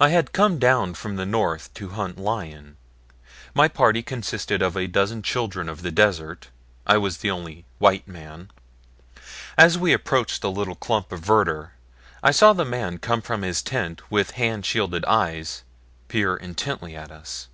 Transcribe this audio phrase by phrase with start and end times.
[0.00, 2.76] I had come down from the north to hunt lion.
[3.54, 6.48] My party consisted of a dozen children of the desert
[6.88, 8.50] I was the only "white" man.
[9.56, 11.74] As we approached the little clump of verdure
[12.20, 15.62] I saw the man come from his tent and with hand shaded eyes
[16.08, 17.46] peer intently at us.